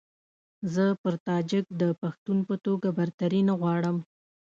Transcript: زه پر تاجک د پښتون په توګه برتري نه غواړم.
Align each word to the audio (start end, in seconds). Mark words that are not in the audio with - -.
زه 0.73 0.85
پر 1.01 1.13
تاجک 1.27 1.65
د 1.81 1.83
پښتون 2.01 2.37
په 2.47 2.55
توګه 2.65 2.87
برتري 2.97 3.41
نه 3.49 3.53
غواړم. 3.59 3.97